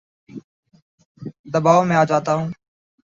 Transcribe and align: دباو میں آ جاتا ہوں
دباو 1.51 1.81
میں 1.87 1.97
آ 2.01 2.03
جاتا 2.09 2.31
ہوں 2.37 2.47